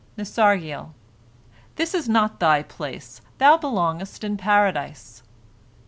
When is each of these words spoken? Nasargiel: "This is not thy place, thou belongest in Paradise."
Nasargiel: 0.17 0.93
"This 1.75 1.93
is 1.93 2.09
not 2.09 2.39
thy 2.39 2.63
place, 2.63 3.21
thou 3.37 3.55
belongest 3.55 4.23
in 4.23 4.35
Paradise." 4.35 5.21